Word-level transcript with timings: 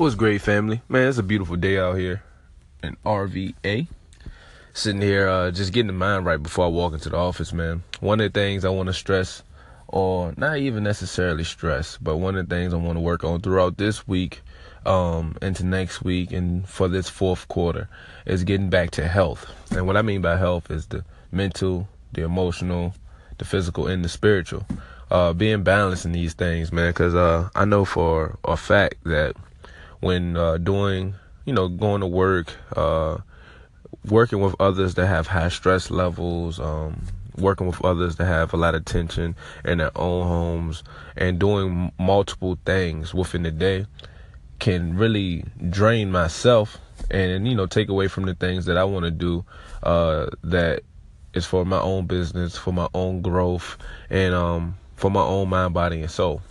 What's 0.00 0.14
great, 0.14 0.40
family? 0.40 0.80
Man, 0.88 1.08
it's 1.08 1.18
a 1.18 1.22
beautiful 1.22 1.56
day 1.56 1.78
out 1.78 1.98
here 1.98 2.22
in 2.82 2.96
RVA. 3.04 3.86
Sitting 4.72 5.02
here, 5.02 5.28
uh, 5.28 5.50
just 5.50 5.74
getting 5.74 5.88
the 5.88 5.92
mind 5.92 6.24
right 6.24 6.42
before 6.42 6.64
I 6.64 6.68
walk 6.68 6.94
into 6.94 7.10
the 7.10 7.18
office, 7.18 7.52
man. 7.52 7.82
One 8.00 8.18
of 8.18 8.32
the 8.32 8.40
things 8.40 8.64
I 8.64 8.70
want 8.70 8.86
to 8.86 8.94
stress, 8.94 9.42
or 9.88 10.32
not 10.38 10.56
even 10.56 10.84
necessarily 10.84 11.44
stress, 11.44 11.98
but 11.98 12.16
one 12.16 12.34
of 12.34 12.48
the 12.48 12.56
things 12.56 12.72
I 12.72 12.78
want 12.78 12.96
to 12.96 13.00
work 13.00 13.24
on 13.24 13.42
throughout 13.42 13.76
this 13.76 14.08
week, 14.08 14.40
um, 14.86 15.36
into 15.42 15.66
next 15.66 16.00
week, 16.00 16.32
and 16.32 16.66
for 16.66 16.88
this 16.88 17.10
fourth 17.10 17.46
quarter, 17.48 17.86
is 18.24 18.42
getting 18.42 18.70
back 18.70 18.92
to 18.92 19.06
health. 19.06 19.44
And 19.70 19.86
what 19.86 19.98
I 19.98 20.02
mean 20.02 20.22
by 20.22 20.38
health 20.38 20.70
is 20.70 20.86
the 20.86 21.04
mental, 21.30 21.86
the 22.14 22.22
emotional, 22.22 22.94
the 23.36 23.44
physical, 23.44 23.86
and 23.86 24.02
the 24.02 24.08
spiritual. 24.08 24.64
Uh, 25.10 25.34
being 25.34 25.62
balanced 25.62 26.06
in 26.06 26.12
these 26.12 26.32
things, 26.32 26.72
man, 26.72 26.88
because 26.88 27.14
uh, 27.14 27.50
I 27.54 27.66
know 27.66 27.84
for 27.84 28.38
a 28.44 28.56
fact 28.56 28.94
that 29.04 29.36
when 30.00 30.36
uh, 30.36 30.58
doing, 30.58 31.14
you 31.44 31.52
know, 31.52 31.68
going 31.68 32.00
to 32.00 32.06
work, 32.06 32.52
uh, 32.76 33.18
working 34.08 34.40
with 34.40 34.54
others 34.60 34.94
that 34.94 35.06
have 35.06 35.26
high 35.26 35.48
stress 35.48 35.90
levels, 35.90 36.58
um, 36.58 37.06
working 37.36 37.66
with 37.66 37.82
others 37.84 38.16
that 38.16 38.26
have 38.26 38.52
a 38.52 38.56
lot 38.56 38.74
of 38.74 38.84
tension 38.84 39.34
in 39.64 39.78
their 39.78 39.96
own 39.96 40.26
homes, 40.26 40.82
and 41.16 41.38
doing 41.38 41.92
multiple 41.98 42.58
things 42.64 43.14
within 43.14 43.42
the 43.42 43.50
day 43.50 43.86
can 44.58 44.96
really 44.96 45.42
drain 45.70 46.10
myself 46.10 46.78
and 47.10 47.48
you 47.48 47.54
know 47.54 47.64
take 47.66 47.88
away 47.88 48.08
from 48.08 48.26
the 48.26 48.34
things 48.34 48.66
that 48.66 48.76
I 48.76 48.84
want 48.84 49.04
to 49.06 49.10
do 49.10 49.44
uh, 49.82 50.26
that 50.44 50.82
is 51.32 51.46
for 51.46 51.64
my 51.64 51.80
own 51.80 52.06
business, 52.06 52.56
for 52.56 52.72
my 52.72 52.88
own 52.94 53.22
growth, 53.22 53.78
and 54.10 54.34
um, 54.34 54.76
for 54.96 55.10
my 55.10 55.22
own 55.22 55.48
mind, 55.48 55.74
body, 55.74 56.00
and 56.00 56.10
soul. 56.10 56.42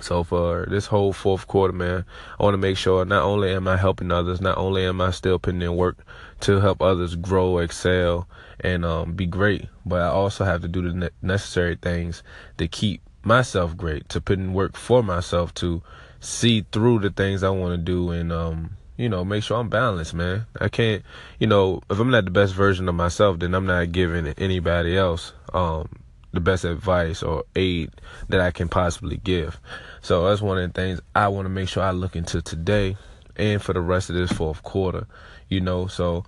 So 0.00 0.22
for 0.22 0.66
this 0.70 0.86
whole 0.86 1.12
fourth 1.12 1.46
quarter, 1.46 1.72
man, 1.72 2.04
I 2.38 2.42
want 2.42 2.54
to 2.54 2.58
make 2.58 2.76
sure 2.76 3.04
not 3.04 3.24
only 3.24 3.52
am 3.52 3.66
I 3.66 3.76
helping 3.76 4.12
others, 4.12 4.40
not 4.40 4.56
only 4.56 4.84
am 4.84 5.00
I 5.00 5.10
still 5.10 5.38
putting 5.38 5.62
in 5.62 5.76
work 5.76 5.98
to 6.40 6.60
help 6.60 6.80
others 6.80 7.16
grow, 7.16 7.58
excel, 7.58 8.28
and 8.60 8.84
um, 8.84 9.14
be 9.14 9.26
great, 9.26 9.66
but 9.84 10.00
I 10.00 10.08
also 10.08 10.44
have 10.44 10.62
to 10.62 10.68
do 10.68 10.82
the 10.82 11.10
necessary 11.20 11.76
things 11.76 12.22
to 12.58 12.68
keep 12.68 13.02
myself 13.22 13.76
great, 13.76 14.08
to 14.10 14.20
put 14.20 14.38
in 14.38 14.54
work 14.54 14.76
for 14.76 15.02
myself, 15.02 15.52
to 15.54 15.82
see 16.20 16.64
through 16.72 17.00
the 17.00 17.10
things 17.10 17.42
I 17.42 17.50
want 17.50 17.72
to 17.72 17.78
do, 17.78 18.10
and 18.10 18.32
um, 18.32 18.76
you 18.96 19.08
know, 19.08 19.24
make 19.24 19.42
sure 19.44 19.58
I'm 19.58 19.68
balanced, 19.68 20.14
man. 20.14 20.46
I 20.60 20.68
can't, 20.68 21.02
you 21.38 21.46
know, 21.46 21.82
if 21.88 21.98
I'm 21.98 22.10
not 22.10 22.24
the 22.24 22.30
best 22.30 22.54
version 22.54 22.88
of 22.88 22.94
myself, 22.94 23.38
then 23.38 23.54
I'm 23.54 23.66
not 23.66 23.92
giving 23.92 24.26
anybody 24.26 24.96
else 24.96 25.32
um, 25.54 25.88
the 26.32 26.40
best 26.40 26.64
advice 26.64 27.22
or 27.22 27.44
aid 27.56 27.90
that 28.28 28.40
I 28.40 28.50
can 28.50 28.68
possibly 28.68 29.16
give. 29.16 29.58
So 30.02 30.28
that's 30.28 30.42
one 30.42 30.58
of 30.58 30.72
the 30.72 30.80
things 30.80 31.00
I 31.14 31.28
want 31.28 31.46
to 31.46 31.50
make 31.50 31.68
sure 31.68 31.82
I 31.82 31.90
look 31.90 32.16
into 32.16 32.42
today 32.42 32.96
and 33.36 33.62
for 33.62 33.72
the 33.72 33.80
rest 33.80 34.10
of 34.10 34.16
this 34.16 34.32
fourth 34.32 34.62
quarter, 34.62 35.06
you 35.48 35.60
know. 35.60 35.86
So 35.86 36.24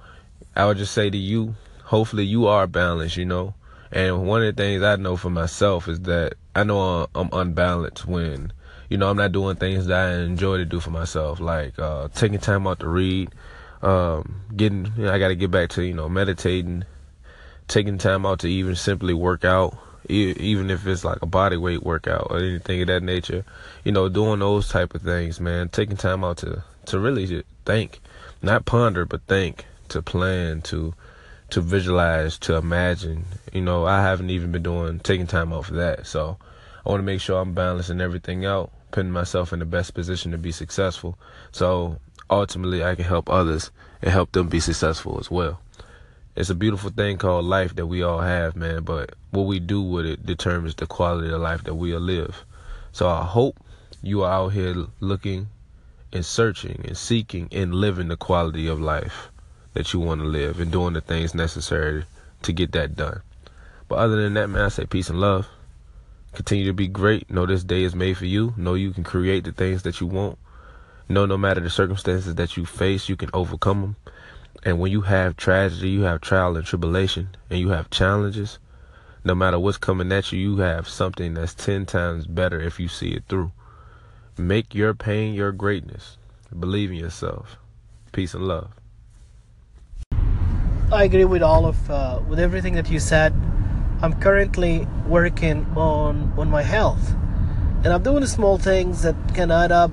I 0.56 0.66
would 0.66 0.78
just 0.78 0.94
say 0.94 1.10
to 1.10 1.18
you, 1.18 1.54
hopefully 1.84 2.24
you 2.24 2.46
are 2.46 2.66
balanced, 2.66 3.16
you 3.16 3.26
know. 3.26 3.54
And 3.92 4.26
one 4.26 4.42
of 4.42 4.54
the 4.54 4.62
things 4.62 4.82
I 4.82 4.96
know 4.96 5.16
for 5.16 5.30
myself 5.30 5.88
is 5.88 6.00
that 6.00 6.34
I 6.54 6.64
know 6.64 7.08
I'm 7.14 7.28
unbalanced 7.32 8.06
when, 8.06 8.52
you 8.88 8.96
know, 8.96 9.10
I'm 9.10 9.16
not 9.16 9.32
doing 9.32 9.56
things 9.56 9.86
that 9.86 10.08
I 10.08 10.14
enjoy 10.22 10.58
to 10.58 10.64
do 10.64 10.80
for 10.80 10.90
myself, 10.90 11.40
like 11.40 11.78
uh, 11.78 12.08
taking 12.14 12.38
time 12.38 12.66
out 12.66 12.80
to 12.80 12.88
read, 12.88 13.30
um, 13.82 14.42
getting, 14.56 14.86
you 14.96 15.04
know, 15.04 15.12
I 15.12 15.18
got 15.18 15.28
to 15.28 15.34
get 15.34 15.50
back 15.50 15.70
to, 15.70 15.82
you 15.82 15.94
know, 15.94 16.08
meditating, 16.08 16.84
taking 17.66 17.98
time 17.98 18.24
out 18.24 18.40
to 18.40 18.48
even 18.48 18.76
simply 18.76 19.12
work 19.12 19.44
out 19.44 19.76
even 20.08 20.70
if 20.70 20.86
it's 20.86 21.04
like 21.04 21.22
a 21.22 21.26
body 21.26 21.56
weight 21.56 21.82
workout 21.82 22.28
or 22.30 22.38
anything 22.38 22.80
of 22.80 22.86
that 22.88 23.02
nature, 23.02 23.44
you 23.84 23.92
know, 23.92 24.08
doing 24.08 24.40
those 24.40 24.68
type 24.68 24.94
of 24.94 25.02
things, 25.02 25.40
man, 25.40 25.68
taking 25.68 25.96
time 25.96 26.24
out 26.24 26.38
to 26.38 26.64
to 26.86 26.98
really 26.98 27.44
think, 27.64 28.00
not 28.42 28.64
ponder, 28.64 29.04
but 29.04 29.22
think, 29.22 29.66
to 29.88 30.02
plan, 30.02 30.62
to 30.62 30.94
to 31.50 31.60
visualize, 31.60 32.38
to 32.38 32.54
imagine. 32.56 33.24
You 33.52 33.60
know, 33.60 33.86
I 33.86 34.02
haven't 34.02 34.30
even 34.30 34.52
been 34.52 34.62
doing 34.62 35.00
taking 35.00 35.26
time 35.26 35.52
out 35.52 35.66
for 35.66 35.74
that. 35.74 36.06
So 36.06 36.38
I 36.84 36.88
want 36.88 37.00
to 37.00 37.04
make 37.04 37.20
sure 37.20 37.40
I'm 37.40 37.54
balancing 37.54 38.00
everything 38.00 38.44
out, 38.44 38.70
putting 38.90 39.10
myself 39.10 39.52
in 39.52 39.58
the 39.58 39.64
best 39.64 39.94
position 39.94 40.32
to 40.32 40.38
be 40.38 40.52
successful. 40.52 41.18
So 41.52 41.98
ultimately 42.28 42.84
I 42.84 42.94
can 42.94 43.04
help 43.04 43.28
others 43.28 43.70
and 44.00 44.10
help 44.10 44.32
them 44.32 44.48
be 44.48 44.60
successful 44.60 45.18
as 45.18 45.30
well 45.30 45.60
it's 46.36 46.50
a 46.50 46.54
beautiful 46.54 46.90
thing 46.90 47.18
called 47.18 47.44
life 47.44 47.74
that 47.76 47.86
we 47.86 48.02
all 48.02 48.20
have, 48.20 48.56
man. 48.56 48.82
But 48.82 49.14
what 49.30 49.42
we 49.42 49.58
do 49.58 49.82
with 49.82 50.06
it 50.06 50.24
determines 50.24 50.74
the 50.74 50.86
quality 50.86 51.30
of 51.30 51.40
life 51.40 51.64
that 51.64 51.74
we'll 51.74 52.00
live. 52.00 52.44
So 52.92 53.08
I 53.08 53.24
hope 53.24 53.58
you 54.02 54.22
are 54.22 54.32
out 54.32 54.48
here 54.48 54.86
looking 55.00 55.48
and 56.12 56.24
searching 56.24 56.84
and 56.86 56.96
seeking 56.96 57.48
and 57.52 57.74
living 57.74 58.08
the 58.08 58.16
quality 58.16 58.66
of 58.66 58.80
life 58.80 59.28
that 59.74 59.92
you 59.92 60.00
want 60.00 60.20
to 60.20 60.26
live 60.26 60.60
and 60.60 60.70
doing 60.70 60.94
the 60.94 61.00
things 61.00 61.34
necessary 61.34 62.04
to 62.42 62.52
get 62.52 62.72
that 62.72 62.96
done. 62.96 63.22
But 63.88 63.98
other 63.98 64.22
than 64.22 64.34
that, 64.34 64.48
man, 64.48 64.62
I 64.62 64.68
say 64.68 64.86
peace 64.86 65.10
and 65.10 65.20
love. 65.20 65.48
Continue 66.32 66.66
to 66.66 66.72
be 66.72 66.86
great. 66.86 67.28
Know 67.28 67.44
this 67.44 67.64
day 67.64 67.82
is 67.82 67.94
made 67.94 68.16
for 68.16 68.26
you. 68.26 68.54
Know 68.56 68.74
you 68.74 68.92
can 68.92 69.02
create 69.02 69.44
the 69.44 69.52
things 69.52 69.82
that 69.82 70.00
you 70.00 70.06
want. 70.06 70.38
Know 71.08 71.26
no 71.26 71.36
matter 71.36 71.60
the 71.60 71.70
circumstances 71.70 72.36
that 72.36 72.56
you 72.56 72.64
face, 72.64 73.08
you 73.08 73.16
can 73.16 73.30
overcome 73.34 73.80
them. 73.80 73.96
And 74.62 74.78
when 74.78 74.92
you 74.92 75.02
have 75.02 75.36
tragedy, 75.36 75.88
you 75.90 76.02
have 76.02 76.20
trial 76.20 76.56
and 76.56 76.66
tribulation, 76.66 77.30
and 77.48 77.58
you 77.58 77.70
have 77.70 77.88
challenges, 77.90 78.58
no 79.24 79.34
matter 79.34 79.58
what's 79.58 79.76
coming 79.76 80.10
at 80.12 80.32
you, 80.32 80.38
you 80.38 80.56
have 80.58 80.88
something 80.88 81.34
that's 81.34 81.54
10 81.54 81.86
times 81.86 82.26
better 82.26 82.58
if 82.60 82.80
you 82.80 82.88
see 82.88 83.10
it 83.10 83.24
through. 83.28 83.52
Make 84.38 84.74
your 84.74 84.94
pain 84.94 85.34
your 85.34 85.52
greatness. 85.52 86.16
Believe 86.58 86.90
in 86.90 86.96
yourself. 86.96 87.58
Peace 88.12 88.32
and 88.34 88.48
love. 88.48 88.70
I 90.92 91.04
agree 91.04 91.24
with 91.24 91.42
all 91.42 91.66
of 91.66 91.90
uh, 91.90 92.20
with 92.28 92.40
everything 92.40 92.74
that 92.74 92.90
you 92.90 92.98
said. 92.98 93.32
I'm 94.02 94.18
currently 94.20 94.88
working 95.06 95.66
on 95.76 96.32
on 96.36 96.50
my 96.50 96.62
health, 96.62 97.14
and 97.84 97.88
I'm 97.88 98.02
doing 98.02 98.26
small 98.26 98.58
things 98.58 99.02
that 99.02 99.14
can 99.34 99.50
add 99.50 99.70
up 99.70 99.92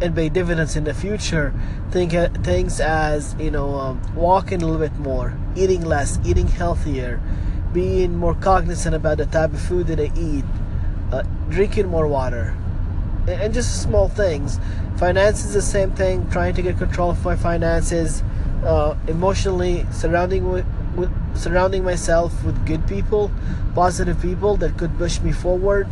and 0.00 0.14
pay 0.14 0.28
dividends 0.28 0.76
in 0.76 0.84
the 0.84 0.94
future. 0.94 1.52
Think 1.90 2.14
uh, 2.14 2.28
things 2.42 2.80
as 2.80 3.34
you 3.38 3.50
know, 3.50 3.74
um, 3.74 4.02
walking 4.14 4.62
a 4.62 4.66
little 4.66 4.80
bit 4.80 4.96
more, 4.98 5.36
eating 5.56 5.82
less, 5.82 6.18
eating 6.24 6.48
healthier, 6.48 7.20
being 7.72 8.16
more 8.16 8.34
cognizant 8.34 8.94
about 8.94 9.18
the 9.18 9.26
type 9.26 9.52
of 9.52 9.60
food 9.60 9.86
that 9.88 10.00
I 10.00 10.10
eat, 10.16 10.44
uh, 11.12 11.22
drinking 11.48 11.88
more 11.88 12.06
water, 12.06 12.56
and, 13.28 13.52
just 13.52 13.82
small 13.82 14.08
things. 14.08 14.58
Finance 14.96 15.44
is 15.44 15.54
the 15.54 15.62
same 15.62 15.92
thing. 15.92 16.28
Trying 16.30 16.54
to 16.54 16.62
get 16.62 16.78
control 16.78 17.10
of 17.10 17.24
my 17.24 17.36
finances, 17.36 18.22
uh, 18.64 18.96
emotionally 19.08 19.86
surrounding 19.92 20.50
with, 20.50 20.66
with 20.96 21.10
surrounding 21.36 21.84
myself 21.84 22.44
with 22.44 22.66
good 22.66 22.86
people, 22.86 23.30
positive 23.74 24.20
people 24.20 24.56
that 24.56 24.76
could 24.76 24.96
push 24.98 25.20
me 25.20 25.32
forward. 25.32 25.86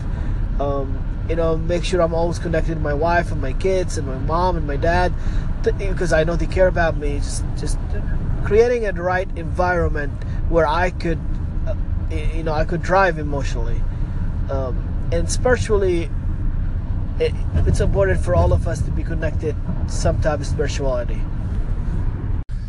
Um, 0.61 0.99
you 1.29 1.37
know, 1.37 1.57
make 1.57 1.85
sure 1.85 2.01
I'm 2.01 2.15
always 2.15 2.39
connected 2.39 2.75
to 2.75 2.81
my 2.81 2.95
wife 2.95 3.31
and 3.31 3.41
my 3.41 3.53
kids 3.53 3.99
and 3.99 4.07
my 4.07 4.19
mom 4.19 4.57
and 4.57 4.67
my 4.67 4.77
dad 4.77 5.13
because 5.63 6.13
I 6.13 6.25
know 6.25 6.37
they 6.37 6.47
care 6.47 6.69
about 6.69 6.97
me. 6.97 7.19
Just, 7.19 7.45
just 7.59 7.79
creating 8.45 8.87
a 8.87 8.93
right 8.93 9.29
environment 9.37 10.13
where 10.49 10.67
I 10.67 10.91
could, 10.91 11.19
uh, 11.67 11.75
you 12.11 12.43
know, 12.43 12.55
I 12.55 12.65
could 12.65 12.83
drive 12.83 13.19
emotionally. 13.19 13.81
Um, 14.51 15.09
and 15.13 15.31
spiritually, 15.31 16.11
it, 17.19 17.35
it's 17.67 17.81
important 17.81 18.21
for 18.21 18.35
all 18.35 18.53
of 18.53 18.67
us 18.67 18.81
to 18.83 18.91
be 18.91 19.03
connected 19.03 19.55
some 19.87 20.21
type 20.21 20.41
of 20.41 20.47
spirituality. 20.47 21.21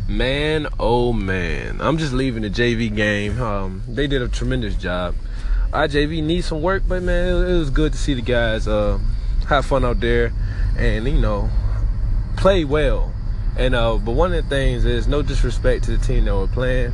Man, 0.08 0.66
oh 0.80 1.12
man, 1.12 1.80
I'm 1.80 1.96
just 1.96 2.12
leaving 2.12 2.42
the 2.42 2.50
JV 2.50 2.94
game. 2.94 3.40
Um, 3.40 3.82
they 3.88 4.08
did 4.08 4.22
a 4.22 4.28
tremendous 4.28 4.74
job. 4.74 5.14
IJV 5.72 6.22
needs 6.24 6.46
some 6.46 6.62
work, 6.62 6.82
but 6.88 7.02
man, 7.02 7.28
it, 7.28 7.50
it 7.50 7.58
was 7.58 7.70
good 7.70 7.92
to 7.92 7.98
see 7.98 8.14
the 8.14 8.22
guys 8.22 8.66
uh, 8.66 8.98
have 9.48 9.66
fun 9.66 9.84
out 9.84 10.00
there 10.00 10.32
and 10.76 11.06
you 11.06 11.20
know 11.20 11.48
play 12.36 12.64
well. 12.64 13.12
And 13.56 13.74
uh, 13.74 13.96
but 13.98 14.12
one 14.12 14.32
of 14.32 14.42
the 14.42 14.48
things 14.48 14.84
is 14.84 15.06
no 15.06 15.22
disrespect 15.22 15.84
to 15.84 15.96
the 15.96 16.04
team 16.04 16.24
that 16.24 16.34
were 16.34 16.48
playing, 16.48 16.92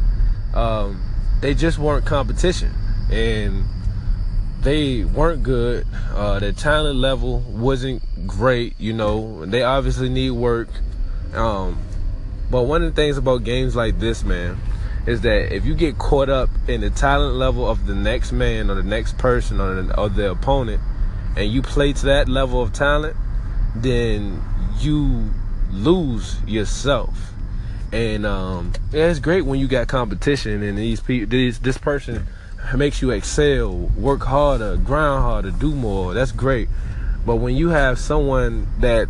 um, 0.54 1.02
they 1.40 1.54
just 1.54 1.78
weren't 1.78 2.04
competition 2.04 2.72
and 3.10 3.64
they 4.60 5.04
weren't 5.04 5.42
good. 5.42 5.86
Uh, 6.12 6.40
their 6.40 6.52
talent 6.52 6.98
level 6.98 7.40
wasn't 7.40 8.02
great. 8.26 8.74
You 8.78 8.92
know, 8.92 9.46
they 9.46 9.62
obviously 9.62 10.08
need 10.08 10.32
work. 10.32 10.68
Um, 11.34 11.78
but 12.50 12.62
one 12.62 12.82
of 12.82 12.94
the 12.94 13.00
things 13.00 13.16
about 13.16 13.44
games 13.44 13.76
like 13.76 13.98
this, 13.98 14.24
man, 14.24 14.58
is 15.06 15.20
that 15.20 15.54
if 15.54 15.64
you 15.64 15.74
get 15.74 15.98
caught 15.98 16.28
up 16.28 16.50
in 16.66 16.80
the 16.80 16.90
talent 16.90 17.36
level 17.36 17.68
of 17.68 17.86
the 17.86 17.94
next 17.94 18.32
man 18.32 18.70
or 18.70 18.74
the 18.74 18.82
next 18.82 19.16
person 19.18 19.60
or 19.60 19.82
the, 19.82 20.00
or 20.00 20.08
the 20.08 20.30
opponent 20.30 20.80
and 21.36 21.50
you 21.50 21.62
play 21.62 21.92
to 21.92 22.06
that 22.06 22.28
level 22.28 22.60
of 22.60 22.72
talent, 22.72 23.16
then 23.76 24.42
you 24.80 25.30
lose 25.70 26.38
yourself. 26.46 27.32
And 27.92 28.26
um, 28.26 28.72
yeah, 28.92 29.06
it's 29.06 29.20
great 29.20 29.42
when 29.42 29.60
you 29.60 29.68
got 29.68 29.86
competition 29.86 30.62
and 30.62 30.76
these 30.76 31.00
people, 31.00 31.30
these, 31.30 31.60
this 31.60 31.78
person 31.78 32.26
makes 32.76 33.00
you 33.00 33.10
excel, 33.10 33.72
work 33.72 34.22
harder, 34.22 34.76
grind 34.76 35.22
harder, 35.22 35.52
do 35.52 35.72
more. 35.72 36.14
That's 36.14 36.32
great. 36.32 36.68
But 37.24 37.36
when 37.36 37.54
you 37.54 37.68
have 37.68 37.98
someone 37.98 38.66
that 38.80 39.08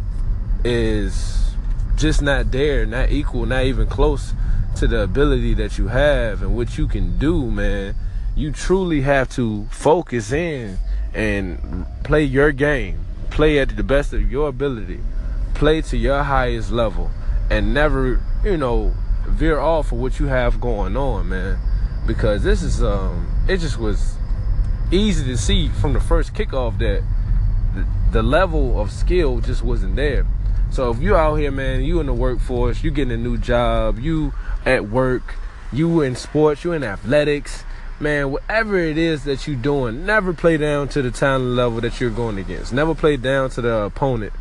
is 0.63 1.55
just 1.97 2.21
not 2.21 2.51
there, 2.51 2.85
not 2.85 3.11
equal, 3.11 3.47
not 3.47 3.65
even 3.65 3.87
close 3.87 4.35
to 4.77 4.87
the 4.87 5.03
ability 5.03 5.55
that 5.55 5.79
you 5.79 5.89
have 5.89 6.43
and 6.43 6.55
what 6.55 6.77
you 6.77 6.87
can 6.87 7.19
do, 7.19 7.51
man, 7.51 7.95
you 8.35 8.53
truly 8.53 9.01
have 9.01 9.29
to 9.31 9.65
focus 9.71 10.33
in 10.33 10.79
and 11.15 11.87
play 12.05 12.23
your 12.23 12.53
game. 12.53 13.01
Play 13.31 13.59
at 13.59 13.77
the 13.77 13.83
best 13.83 14.13
of 14.13 14.31
your 14.31 14.49
ability. 14.49 15.01
Play 15.55 15.81
to 15.83 15.97
your 15.97 16.23
highest 16.23 16.71
level 16.71 17.11
and 17.51 17.73
never, 17.73 18.21
you 18.45 18.57
know, 18.59 18.93
veer 19.27 19.59
off 19.59 19.93
of 19.93 19.99
what 19.99 20.19
you 20.19 20.27
have 20.27 20.61
going 20.61 20.97
on, 20.97 21.31
man. 21.31 21.59
Because 22.07 22.43
this 22.43 22.63
is 22.63 22.83
um 22.83 23.27
it 23.49 23.59
just 23.59 23.79
was 23.79 24.17
easy 24.91 25.25
to 25.25 25.39
see 25.39 25.69
from 25.69 25.95
the 25.95 26.01
first 26.01 26.35
kickoff 26.35 26.79
that 26.79 27.03
the 28.13 28.23
level 28.23 28.81
of 28.81 28.93
skill 28.93 29.41
just 29.41 29.63
wasn't 29.63 29.97
there. 29.97 30.27
So 30.77 30.91
if 30.91 31.01
you 31.01 31.17
out 31.17 31.37
here, 31.37 31.51
man, 31.51 31.85
you 31.85 32.01
in 32.01 32.07
the 32.07 32.13
workforce, 32.13 32.85
you 32.85 32.91
getting 32.91 33.15
a 33.15 33.17
new 33.17 33.39
job, 33.39 33.99
you 33.99 34.35
at 34.67 34.91
work, 34.91 35.37
you 35.73 36.03
in 36.03 36.17
sports, 36.17 36.65
you 36.65 36.73
in 36.73 36.85
athletics, 36.85 37.65
man, 37.99 38.31
whatever 38.31 38.77
it 38.77 38.99
is 38.99 39.25
that 39.25 39.47
you're 39.47 39.57
doing, 39.57 40.05
never 40.05 40.35
play 40.35 40.59
down 40.59 40.89
to 40.89 41.01
the 41.01 41.11
talent 41.11 41.47
level 41.47 41.81
that 41.81 41.99
you're 41.99 42.11
going 42.11 42.37
against. 42.37 42.75
Never 42.75 42.95
play 42.95 43.17
down 43.17 43.49
to 43.53 43.63
the 43.63 43.85
opponent. 43.85 44.35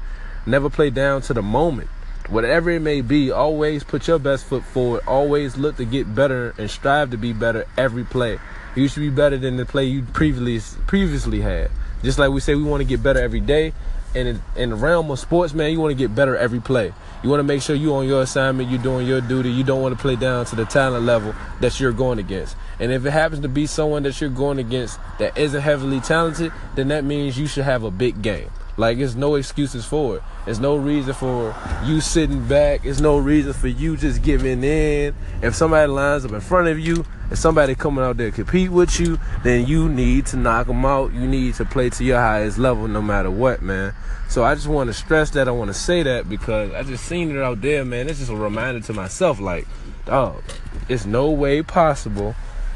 Never 0.45 0.69
play 0.69 0.89
down 0.89 1.21
to 1.21 1.33
the 1.33 1.41
moment. 1.41 1.87
Whatever 2.27 2.69
it 2.71 2.81
may 2.81 2.99
be, 2.99 3.31
always 3.31 3.85
put 3.85 4.05
your 4.09 4.19
best 4.19 4.43
foot 4.45 4.65
forward. 4.65 5.03
Always 5.07 5.55
look 5.55 5.77
to 5.77 5.85
get 5.85 6.13
better 6.13 6.53
and 6.57 6.69
strive 6.69 7.11
to 7.11 7.17
be 7.17 7.31
better 7.31 7.63
every 7.77 8.03
play. 8.03 8.39
You 8.75 8.89
should 8.89 8.99
be 8.99 9.09
better 9.09 9.37
than 9.37 9.55
the 9.55 9.65
play 9.65 9.85
you 9.85 10.01
previously 10.01 10.59
previously 10.85 11.39
had. 11.39 11.71
Just 12.03 12.19
like 12.19 12.31
we 12.31 12.41
say, 12.41 12.55
we 12.55 12.63
want 12.63 12.81
to 12.81 12.85
get 12.85 13.01
better 13.01 13.21
every 13.21 13.39
day. 13.39 13.71
In, 14.15 14.41
in 14.55 14.69
the 14.69 14.75
realm 14.75 15.11
of 15.11 15.19
sports, 15.19 15.53
man, 15.53 15.71
you 15.71 15.79
want 15.79 15.91
to 15.91 15.95
get 15.95 16.15
better 16.15 16.37
every 16.37 16.61
play. 16.61 16.93
You 17.21 17.29
want 17.29 17.39
to 17.39 17.43
make 17.43 17.61
sure 17.61 17.75
you're 17.75 17.97
on 17.97 18.07
your 18.07 18.21
assignment, 18.21 18.69
you're 18.69 18.81
doing 18.81 19.05
your 19.05 19.19
duty. 19.19 19.51
You 19.51 19.63
don't 19.63 19.81
want 19.81 19.95
to 19.95 20.01
play 20.01 20.15
down 20.15 20.45
to 20.45 20.55
the 20.55 20.63
talent 20.63 21.05
level 21.05 21.35
that 21.59 21.79
you're 21.79 21.91
going 21.91 22.19
against. 22.19 22.55
And 22.79 22.91
if 22.91 23.05
it 23.05 23.11
happens 23.11 23.41
to 23.41 23.49
be 23.49 23.65
someone 23.65 24.03
that 24.03 24.21
you're 24.21 24.29
going 24.29 24.57
against 24.57 24.99
that 25.19 25.37
isn't 25.37 25.61
heavily 25.61 25.99
talented, 25.99 26.53
then 26.75 26.87
that 26.87 27.03
means 27.03 27.37
you 27.37 27.47
should 27.47 27.65
have 27.65 27.83
a 27.83 27.91
big 27.91 28.21
game. 28.21 28.49
Like, 28.77 28.97
there's 28.97 29.15
no 29.15 29.35
excuses 29.35 29.85
for 29.85 30.17
it. 30.17 30.23
There's 30.43 30.59
no 30.59 30.75
reason 30.75 31.13
for 31.13 31.55
you 31.85 32.01
sitting 32.01 32.45
back. 32.45 32.83
There's 32.83 32.99
no 32.99 33.17
reason 33.17 33.53
for 33.53 33.69
you 33.69 33.95
just 33.95 34.21
giving 34.21 34.63
in. 34.63 35.15
If 35.41 35.55
somebody 35.55 35.87
lines 35.87 36.25
up 36.25 36.31
in 36.31 36.41
front 36.41 36.67
of 36.67 36.77
you, 36.77 37.05
if 37.31 37.37
somebody 37.37 37.73
coming 37.75 38.03
out 38.03 38.17
there 38.17 38.31
compete 38.31 38.69
with 38.69 38.99
you, 38.99 39.17
then 39.43 39.65
you 39.65 39.87
need 39.87 40.25
to 40.27 40.37
knock 40.37 40.67
them 40.67 40.85
out. 40.85 41.13
You 41.13 41.25
need 41.25 41.55
to 41.55 41.65
play 41.65 41.89
to 41.91 42.03
your 42.03 42.19
highest 42.19 42.57
level 42.57 42.87
no 42.87 43.01
matter 43.01 43.31
what, 43.31 43.61
man. 43.61 43.93
So 44.27 44.43
I 44.43 44.55
just 44.55 44.67
want 44.67 44.87
to 44.87 44.93
stress 44.93 45.29
that. 45.31 45.47
I 45.47 45.51
want 45.51 45.69
to 45.69 45.73
say 45.73 46.03
that 46.03 46.27
because 46.27 46.73
I 46.73 46.83
just 46.83 47.05
seen 47.05 47.31
it 47.31 47.41
out 47.41 47.61
there, 47.61 47.85
man. 47.85 48.09
It's 48.09 48.19
just 48.19 48.31
a 48.31 48.35
reminder 48.35 48.81
to 48.81 48.93
myself, 48.93 49.39
like, 49.39 49.67
dog, 50.05 50.43
it's 50.89 51.05
no 51.05 51.31
way 51.31 51.63
possible 51.63 52.35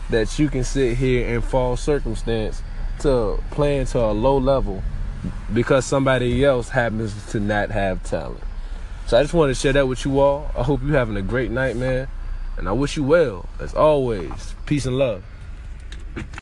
that 0.09 0.39
you 0.39 0.47
can 0.49 0.63
sit 0.63 0.97
here 0.97 1.27
and 1.27 1.43
fall 1.43 1.75
circumstance 1.75 2.63
to 2.99 3.41
playing 3.51 3.85
to 3.87 3.99
a 3.99 4.11
low 4.11 4.37
level 4.37 4.81
because 5.54 5.86
somebody 5.86 6.44
else 6.44 6.69
happens 6.69 7.31
to 7.31 7.39
not 7.39 7.71
have 7.71 8.04
talent. 8.04 8.44
So 9.07 9.18
I 9.18 9.24
just 9.24 9.33
want 9.33 9.50
to 9.50 9.56
share 9.56 9.74
that 9.74 9.88
with 9.88 10.06
you 10.06 10.19
all. 10.19 10.51
I 10.56 10.63
hope 10.63 10.81
you're 10.83 10.98
having 10.98 11.18
a 11.18 11.21
great 11.21 11.51
night, 11.51 11.75
man. 11.75 12.07
And 12.57 12.68
I 12.68 12.74
wish 12.74 12.95
you 12.98 13.04
well, 13.04 13.48
as 13.60 13.74
always. 13.74 14.54
Peace 14.66 14.86
and 14.86 14.98
love. 14.98 15.24